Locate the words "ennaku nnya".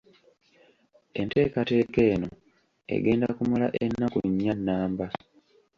3.83-4.53